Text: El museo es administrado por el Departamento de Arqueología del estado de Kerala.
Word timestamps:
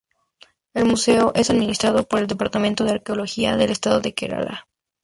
El 0.73 0.85
museo 0.85 1.31
es 1.35 1.51
administrado 1.51 2.07
por 2.07 2.17
el 2.21 2.25
Departamento 2.25 2.83
de 2.85 2.89
Arqueología 2.89 3.55
del 3.55 3.69
estado 3.69 4.01
de 4.01 4.15
Kerala. 4.15 4.67